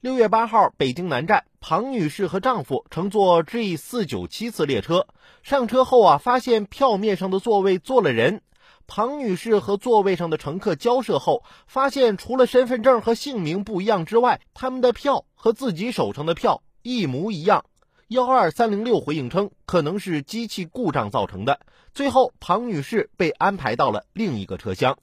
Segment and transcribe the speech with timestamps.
[0.00, 5.08] 六月八号，北京南站，庞女士和丈夫乘坐 G 四九七次列车，
[5.42, 8.42] 上车后啊，发现票面上的座位坐了人。
[8.86, 17.64] 庞女士和座位上的乘客交涉后，发现除了身份证和姓名不一样之外，他们的票和自己手上的票一模一样。
[18.06, 21.58] 幺二三零六回应称，可能是机器故障造成的。
[21.92, 24.96] 最后，庞女士被安排到了另一个车厢。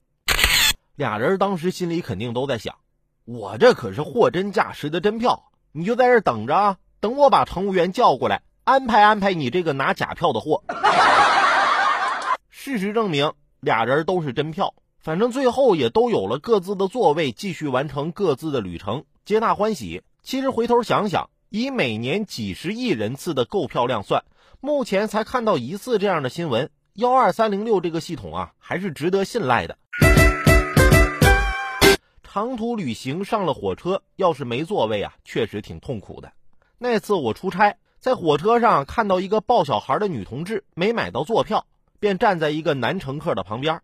[0.96, 2.76] 俩人当时心里肯定都在想。
[3.26, 6.78] 我这可是货真价实的真票，你就在这等着啊！
[7.00, 10.64] 等我把乘务员叫过来，安排安排你这个拿假票的货。
[12.52, 20.04] 事实证明，俩人都是真票，反正最后也都有了各自的座位，继续完成各自的旅程，皆大欢喜。
[20.22, 24.24] 其实回头想想，以每年几十亿人次的购票量算，
[24.62, 26.70] 目前才看到一次这样的新闻。
[26.94, 29.80] 幺二三零六这个系统啊，还是值得信赖的。
[32.36, 36.34] 长途旅行上了火车，要是没座位啊，确实挺痛苦的。
[36.78, 41.66] 那次我出差，在火车上看到一个抱小孩的女同志没买到座票，
[41.98, 43.82] 便站在一个男乘客的旁边。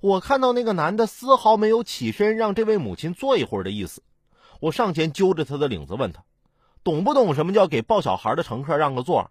[0.00, 4.02] 我看到那个男的丝毫没有起身让这位母亲坐一会儿的意思。
[4.60, 6.24] 我上前揪着他的领子问他，
[6.82, 9.30] 懂不懂什么叫给抱小孩的乘客让个座？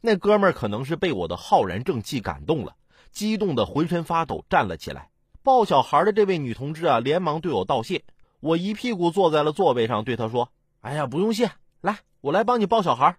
[0.00, 2.76] 那哥们可能是被我的浩然正气感动了，
[3.12, 5.10] 激动的浑身发抖，站了起来。
[5.44, 8.02] 抱小孩的这位女同志啊，连忙对我道谢。
[8.40, 10.48] 我一屁股坐在了座位上，对她说
[10.80, 11.50] ：“哎呀，不用谢，
[11.82, 13.14] 来，我来帮你抱小孩。”